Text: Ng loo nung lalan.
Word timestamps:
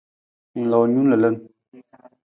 Ng 0.57 0.65
loo 0.71 0.85
nung 0.89 1.09
lalan. 1.11 1.35